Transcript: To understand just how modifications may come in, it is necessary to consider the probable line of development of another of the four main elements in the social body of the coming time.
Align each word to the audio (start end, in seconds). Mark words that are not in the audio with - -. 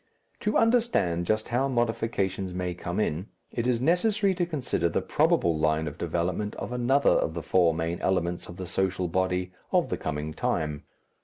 To 0.39 0.57
understand 0.57 1.27
just 1.27 1.49
how 1.49 1.67
modifications 1.67 2.55
may 2.55 2.73
come 2.73 2.99
in, 2.99 3.27
it 3.51 3.67
is 3.67 3.79
necessary 3.79 4.33
to 4.33 4.47
consider 4.47 4.89
the 4.89 4.99
probable 4.99 5.55
line 5.59 5.87
of 5.87 5.99
development 5.99 6.55
of 6.55 6.71
another 6.71 7.11
of 7.11 7.35
the 7.35 7.43
four 7.43 7.71
main 7.75 7.99
elements 8.01 8.49
in 8.49 8.55
the 8.55 8.65
social 8.65 9.07
body 9.07 9.53
of 9.71 9.89
the 9.89 9.97
coming 9.97 10.33
time. 10.33 10.85